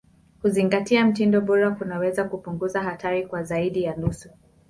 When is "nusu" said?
3.95-4.29